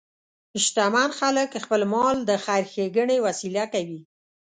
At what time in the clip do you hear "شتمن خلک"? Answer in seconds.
0.63-1.49